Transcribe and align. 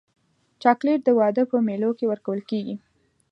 چاکلېټ 0.61 0.99
د 1.05 1.09
واده 1.19 1.43
په 1.51 1.57
مېلو 1.67 1.89
کې 1.97 2.05
ورکول 2.11 2.39
کېږي. 2.49 2.75